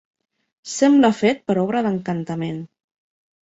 Sembla 0.75 1.11
fet 1.19 1.45
per 1.51 1.57
obra 1.65 1.85
d'encantament. 1.89 2.61